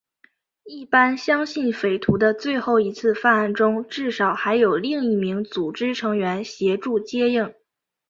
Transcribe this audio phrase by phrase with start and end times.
[0.63, 7.53] 一般相信匪徒的最后一次犯案中至少还有另一名组织成员协助接应。